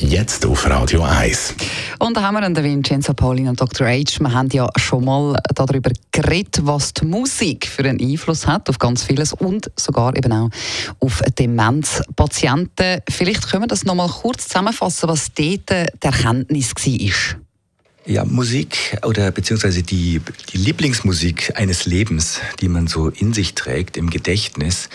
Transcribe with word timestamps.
Jetzt 0.00 0.46
auf 0.46 0.64
Radio 0.70 1.02
1. 1.02 1.54
Und 1.98 2.16
da 2.16 2.22
haben 2.22 2.34
wir 2.34 2.48
den 2.48 2.56
Vincenzo 2.56 3.14
Paulin 3.14 3.48
und 3.48 3.60
Dr. 3.60 3.88
H. 3.88 4.20
Wir 4.20 4.32
haben 4.32 4.48
ja 4.50 4.68
schon 4.76 5.04
mal 5.04 5.36
darüber 5.54 5.90
geredet, 6.12 6.60
was 6.62 6.94
die 6.94 7.04
Musik 7.04 7.66
für 7.66 7.82
einen 7.82 8.00
Einfluss 8.00 8.46
hat 8.46 8.70
auf 8.70 8.78
ganz 8.78 9.02
vieles 9.02 9.32
und 9.32 9.72
sogar 9.76 10.16
eben 10.16 10.32
auch 10.32 10.50
auf 11.00 11.20
Demenzpatienten. 11.36 13.00
Vielleicht 13.10 13.50
können 13.50 13.64
wir 13.64 13.68
das 13.68 13.84
noch 13.84 13.96
mal 13.96 14.08
kurz 14.08 14.46
zusammenfassen, 14.46 15.08
was 15.08 15.32
dort 15.34 15.68
die 15.70 16.06
Erkenntnis 16.06 16.74
war. 16.76 17.40
Ja, 18.06 18.24
Musik 18.24 18.96
oder 19.04 19.30
beziehungsweise 19.32 19.82
die, 19.82 20.22
die 20.50 20.56
Lieblingsmusik 20.56 21.52
eines 21.56 21.84
Lebens, 21.84 22.40
die 22.60 22.68
man 22.68 22.86
so 22.86 23.08
in 23.08 23.34
sich 23.34 23.54
trägt, 23.54 23.98
im 23.98 24.08
Gedächtnis, 24.08 24.88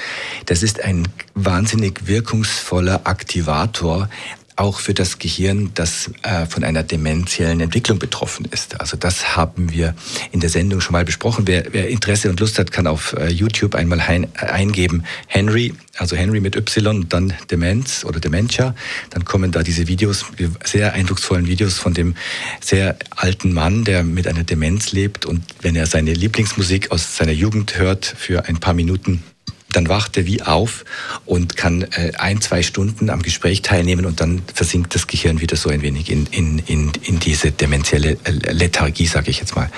das 0.47 0.63
ist 0.63 0.83
ein 0.83 1.07
wahnsinnig 1.35 2.07
wirkungsvoller 2.07 3.01
Aktivator 3.03 4.09
auch 4.55 4.79
für 4.79 4.93
das 4.93 5.19
Gehirn, 5.19 5.71
das 5.73 6.11
äh, 6.21 6.45
von 6.45 6.63
einer 6.63 6.83
dementiellen 6.83 7.59
Entwicklung 7.59 7.99
betroffen 7.99 8.45
ist. 8.51 8.79
Also 8.79 8.97
das 8.97 9.35
haben 9.35 9.71
wir 9.71 9.95
in 10.31 10.39
der 10.39 10.49
Sendung 10.49 10.81
schon 10.81 10.93
mal 10.93 11.05
besprochen. 11.05 11.47
Wer, 11.47 11.73
wer 11.73 11.89
Interesse 11.89 12.29
und 12.29 12.39
Lust 12.39 12.59
hat, 12.59 12.71
kann 12.71 12.87
auf 12.87 13.13
äh, 13.13 13.29
YouTube 13.29 13.75
einmal 13.75 13.99
ein, 13.99 14.27
eingeben 14.35 15.03
Henry, 15.27 15.73
also 15.97 16.15
Henry 16.15 16.39
mit 16.39 16.55
Y 16.55 17.07
dann 17.09 17.33
Demenz 17.51 18.05
oder 18.05 18.19
Dementia. 18.19 18.75
Dann 19.09 19.25
kommen 19.25 19.51
da 19.51 19.63
diese 19.63 19.87
Videos, 19.87 20.25
sehr 20.63 20.93
eindrucksvollen 20.93 21.47
Videos 21.47 21.77
von 21.77 21.93
dem 21.93 22.15
sehr 22.61 22.97
alten 23.15 23.53
Mann, 23.53 23.83
der 23.83 24.03
mit 24.03 24.27
einer 24.27 24.43
Demenz 24.43 24.91
lebt 24.91 25.25
und 25.25 25.43
wenn 25.61 25.75
er 25.75 25.87
seine 25.87 26.13
Lieblingsmusik 26.13 26.91
aus 26.91 27.17
seiner 27.17 27.31
Jugend 27.31 27.77
hört 27.77 28.05
für 28.05 28.45
ein 28.45 28.59
paar 28.59 28.73
Minuten 28.73 29.23
dann 29.75 29.89
wacht 29.89 30.17
er 30.17 30.25
wie 30.25 30.41
auf 30.41 30.85
und 31.25 31.57
kann 31.57 31.83
äh, 31.83 32.13
ein, 32.17 32.41
zwei 32.41 32.63
Stunden 32.63 33.09
am 33.09 33.21
Gespräch 33.21 33.61
teilnehmen 33.61 34.05
und 34.05 34.21
dann 34.21 34.41
versinkt 34.53 34.95
das 34.95 35.07
Gehirn 35.07 35.41
wieder 35.41 35.55
so 35.55 35.69
ein 35.69 35.81
wenig 35.81 36.09
in, 36.09 36.27
in, 36.27 36.59
in, 36.59 36.91
in 37.03 37.19
diese 37.19 37.51
dementielle 37.51 38.17
äh, 38.23 38.31
Lethargie, 38.51 39.07
sage 39.07 39.29
ich 39.29 39.39
jetzt 39.39 39.55
mal. 39.55 39.69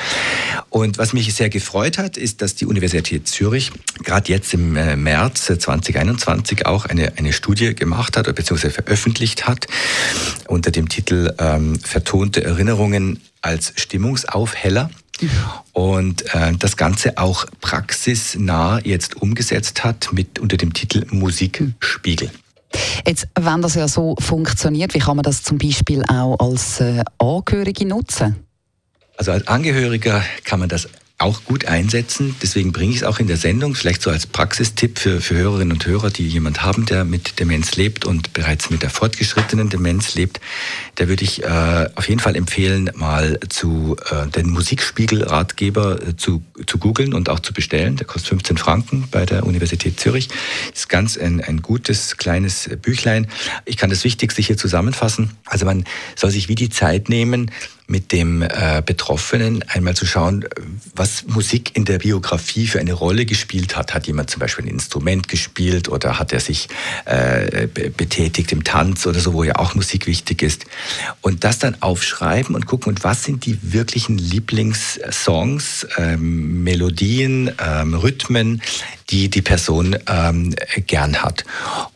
Und 0.69 0.97
was 0.97 1.13
mich 1.13 1.33
sehr 1.33 1.49
gefreut 1.49 1.97
hat, 1.97 2.17
ist, 2.17 2.41
dass 2.41 2.55
die 2.55 2.65
Universität 2.65 3.27
Zürich 3.27 3.71
gerade 4.03 4.31
jetzt 4.31 4.53
im 4.53 4.75
äh, 4.75 4.95
März 4.95 5.45
2021 5.45 6.65
auch 6.65 6.85
eine, 6.85 7.17
eine 7.17 7.33
Studie 7.33 7.75
gemacht 7.75 8.17
hat, 8.17 8.33
beziehungsweise 8.35 8.73
veröffentlicht 8.73 9.47
hat, 9.47 9.67
unter 10.47 10.71
dem 10.71 10.89
Titel 10.89 11.33
ähm, 11.39 11.80
Vertonte 11.80 12.43
Erinnerungen 12.43 13.21
als 13.41 13.73
Stimmungsaufheller 13.75 14.89
und 15.73 16.33
äh, 16.33 16.53
das 16.58 16.77
Ganze 16.77 17.17
auch 17.17 17.45
praxisnah 17.61 18.80
jetzt 18.83 19.16
umgesetzt 19.21 19.83
hat 19.83 20.09
mit 20.11 20.39
unter 20.39 20.58
dem 20.58 20.73
Titel 20.73 21.05
Musikspiegel. 21.11 22.31
Jetzt, 23.05 23.27
wenn 23.36 23.61
das 23.61 23.75
ja 23.75 23.88
so 23.88 24.16
funktioniert, 24.19 24.93
wie 24.93 24.99
kann 24.99 25.16
man 25.16 25.23
das 25.23 25.43
zum 25.43 25.58
Beispiel 25.58 26.03
auch 26.05 26.38
als 26.39 26.81
äh, 26.81 27.03
Angehörige 27.17 27.86
nutzen? 27.86 28.36
Also 29.17 29.31
als 29.31 29.47
Angehöriger 29.47 30.23
kann 30.43 30.59
man 30.59 30.69
das 30.69 30.89
auch 31.17 31.45
gut 31.45 31.66
einsetzen. 31.66 32.35
Deswegen 32.41 32.73
bringe 32.73 32.91
ich 32.91 32.97
es 32.97 33.03
auch 33.03 33.19
in 33.19 33.27
der 33.27 33.38
Sendung, 33.38 33.73
vielleicht 33.73 34.02
so 34.02 34.09
als 34.09 34.27
Praxistipp 34.27 34.99
für, 34.99 35.21
für 35.21 35.35
Hörerinnen 35.35 35.71
und 35.71 35.85
Hörer, 35.85 36.09
die 36.09 36.27
jemand 36.27 36.61
haben, 36.61 36.85
der 36.85 37.05
mit 37.05 37.39
Demenz 37.39 37.77
lebt 37.77 38.03
und 38.03 38.33
bereits 38.33 38.69
mit 38.69 38.83
der 38.83 38.89
fortgeschrittenen 38.89 39.69
Demenz 39.69 40.16
lebt. 40.16 40.41
Da 40.95 41.08
würde 41.08 41.23
ich 41.23 41.41
äh, 41.43 41.89
auf 41.95 42.09
jeden 42.09 42.19
Fall 42.19 42.36
empfehlen, 42.36 42.91
mal 42.95 43.39
zu 43.47 43.95
äh, 44.11 44.27
den 44.27 44.49
Musikspiegel-Ratgeber 44.49 46.02
äh, 46.02 46.17
zu, 46.17 46.43
zu 46.67 46.80
googeln 46.80 47.13
und 47.13 47.30
auch 47.30 47.39
zu 47.39 47.53
bestellen. 47.53 47.95
Der 47.95 48.08
kostet 48.08 48.30
15 48.30 48.58
Franken 48.58 49.08
bei 49.09 49.26
der 49.26 49.45
Universität 49.45 49.97
Zürich. 49.97 50.27
Ist 50.73 50.89
ganz 50.89 51.17
ein, 51.17 51.39
ein 51.39 51.61
gutes 51.61 52.17
kleines 52.17 52.70
Büchlein. 52.82 53.27
Ich 53.64 53.77
kann 53.77 53.89
das 53.89 54.03
Wichtigste 54.03 54.42
hier 54.42 54.58
zusammenfassen. 54.58 55.32
Also 55.45 55.65
man 55.65 55.86
soll 56.17 56.32
sich 56.32 56.49
wie 56.49 56.55
die 56.55 56.70
Zeit 56.70 57.08
nehmen, 57.08 57.52
mit 57.87 58.11
dem 58.11 58.41
äh, 58.41 58.81
Betroffenen 58.85 59.63
einmal 59.69 59.95
zu 59.95 60.05
schauen, 60.05 60.45
was 60.95 61.25
Musik 61.27 61.75
in 61.75 61.85
der 61.85 61.99
Biografie 61.99 62.67
für 62.67 62.79
eine 62.79 62.93
Rolle 62.93 63.25
gespielt 63.25 63.75
hat. 63.75 63.93
Hat 63.93 64.07
jemand 64.07 64.29
zum 64.29 64.39
Beispiel 64.39 64.65
ein 64.65 64.69
Instrument 64.69 65.27
gespielt 65.27 65.89
oder 65.89 66.17
hat 66.17 66.33
er 66.33 66.39
sich 66.39 66.67
äh, 67.05 67.67
betätigt 67.67 68.51
im 68.51 68.63
Tanz 68.63 69.05
oder 69.05 69.19
so, 69.19 69.33
wo 69.33 69.43
ja 69.43 69.57
auch 69.57 69.75
Musik 69.75 70.07
wichtig 70.07 70.41
ist. 70.41 70.65
Und 71.21 71.43
das 71.43 71.59
dann 71.59 71.81
aufschreiben 71.81 72.55
und 72.55 72.65
gucken, 72.65 72.93
und 72.93 73.03
was 73.03 73.23
sind 73.23 73.45
die 73.45 73.59
wirklichen 73.61 74.17
Lieblingssongs, 74.17 75.87
ähm, 75.97 76.63
Melodien, 76.63 77.52
ähm, 77.63 77.93
Rhythmen, 77.93 78.61
die 79.10 79.30
die 79.30 79.42
Person 79.42 79.95
ähm, 80.08 80.55
gern 80.88 81.21
hat. 81.21 81.43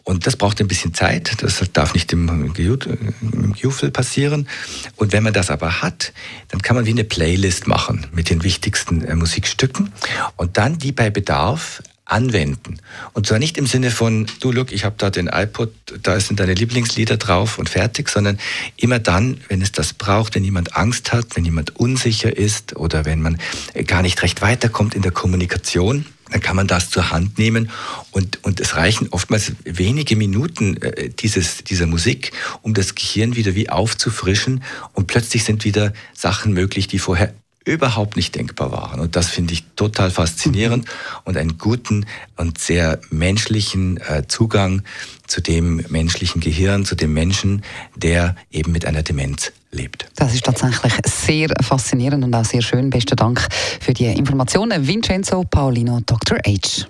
Und 0.03 0.28
das 0.28 0.36
braucht 0.36 0.59
ein 0.62 0.68
bisschen 0.68 0.94
Zeit, 0.94 1.42
das 1.42 1.62
darf 1.74 1.94
nicht 1.94 2.14
im, 2.14 2.53
im 2.56 3.53
passieren. 3.92 4.47
Und 4.96 5.12
wenn 5.12 5.24
man 5.24 5.34
das 5.34 5.50
aber 5.50 5.81
hat, 5.81 6.14
dann 6.50 6.62
kann 6.62 6.75
man 6.75 6.86
wie 6.86 6.92
eine 6.92 7.03
Playlist 7.03 7.68
machen 7.68 8.08
mit 8.12 8.30
den 8.30 8.44
wichtigsten 8.44 9.03
äh, 9.03 9.16
Musikstücken 9.16 9.92
und 10.36 10.58
dann 10.58 10.78
die 10.78 10.92
bei 10.92 11.09
Bedarf 11.09 11.81
anwenden. 12.09 12.80
Und 13.14 13.28
zwar 13.28 13.40
nicht 13.40 13.58
im 13.58 13.68
Sinne 13.68 13.92
von, 13.92 14.25
du 14.40 14.52
look, 14.52 14.72
ich 14.72 14.84
habe 14.84 14.96
da 14.98 15.09
den 15.09 15.28
iPod, 15.28 15.72
da 16.02 16.19
sind 16.19 16.40
deine 16.40 16.53
Lieblingslieder 16.53 17.18
drauf 17.18 17.59
und 17.59 17.69
fertig, 17.69 18.09
sondern 18.09 18.40
immer 18.78 19.00
dann, 19.00 19.42
wenn 19.48 19.62
es 19.62 19.72
das 19.72 19.94
braucht, 19.94 20.36
wenn 20.36 20.44
jemand 20.44 20.75
Angst 20.75 21.14
hat, 21.14 21.36
wenn 21.36 21.46
jemand 21.46 21.75
unsicher 21.75 22.36
ist 22.36 22.75
oder 22.75 23.06
wenn 23.06 23.22
man 23.22 23.38
gar 23.86 24.02
nicht 24.02 24.22
recht 24.24 24.42
weiterkommt 24.42 24.96
in 24.96 25.02
der 25.02 25.12
Kommunikation, 25.12 26.06
dann 26.31 26.41
kann 26.41 26.56
man 26.56 26.67
das 26.67 26.90
zur 26.90 27.12
Hand 27.12 27.38
nehmen 27.38 27.69
und, 28.12 28.44
und 28.44 28.59
es 28.59 28.75
reichen 28.75 29.07
oftmals 29.12 29.53
wenige 29.63 30.16
Minuten 30.16 30.78
äh, 30.81 31.09
dieses, 31.09 31.63
dieser 31.63 31.88
Musik, 31.88 32.31
um 32.62 32.73
das 32.73 32.95
Gehirn 32.95 33.35
wieder 33.35 33.56
wie 33.56 33.69
aufzufrischen 33.69 34.63
und 34.94 35.07
plötzlich 35.07 35.44
sind 35.44 35.66
wieder 35.66 35.94
Sachen 36.13 36.53
möglich, 36.53 36.88
die 36.88 37.00
vorher 37.00 37.34
überhaupt 37.69 38.16
nicht 38.16 38.35
denkbar 38.35 38.72
waren. 38.72 39.00
Und 39.00 39.16
das 39.16 39.30
finde 39.30 39.53
ich 39.53 39.63
total 39.75 40.12
faszinierend 40.12 40.85
mhm. 40.85 40.91
und 41.25 41.38
einen 41.38 41.57
guten 41.57 42.06
und 42.35 42.57
sehr 42.57 43.00
menschlichen 43.09 43.97
äh, 43.97 44.24
Zugang 44.28 44.81
zu 45.28 45.41
dem 45.41 45.85
menschlichen 45.90 46.41
Gehirn, 46.41 46.85
zu 46.85 46.96
dem 46.96 47.13
Menschen, 47.13 47.63
der 47.96 48.35
eben 48.52 48.72
mit 48.72 48.85
einer 48.85 49.03
Demenz 49.03 49.52
lebt. 49.72 50.09
Das 50.16 50.34
ist 50.34 50.46
tatsächlich 50.46 50.94
sehr 51.06 51.50
faszinierend 51.62 52.24
und 52.24 52.34
auch 52.34 52.46
sehr 52.46 52.62
schön. 52.62 52.90
Besten 52.90 53.16
Dank 53.16 53.47
für 53.80 53.94
die 53.94 54.06
Informationen. 54.06 54.88
Vincenzo 54.88 55.44
Paolino, 55.44 56.00
Dr. 56.06 56.40
H. 56.46 56.88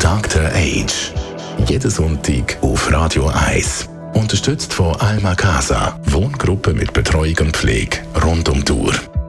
Dr. 0.00 0.42
H. 0.42 1.14
Jeden 1.68 1.90
Sonntag 1.90 2.58
auf 2.60 2.90
Radio 2.92 3.28
1. 3.28 3.88
Unterstützt 4.14 4.72
von 4.72 4.94
Alma 4.96 5.34
Casa, 5.34 6.00
Wohngruppe 6.06 6.74
mit 6.74 6.92
Betreuung 6.92 7.36
und 7.40 7.56
Pflege 7.56 7.98
rund 8.22 8.48
um 8.48 8.64
die 8.64 8.72
Uhr 8.72 8.94